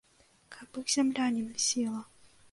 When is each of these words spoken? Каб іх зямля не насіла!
Каб 0.53 0.79
іх 0.81 0.87
зямля 0.93 1.27
не 1.35 1.43
насіла! 1.49 2.01